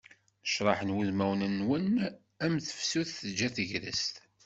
[0.43, 1.89] Necraḥen wudmawen-nwen,
[2.45, 4.15] am tefsut teǧǧa tegrest.